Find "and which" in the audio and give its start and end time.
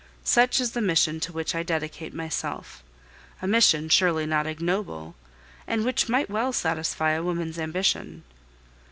5.67-6.09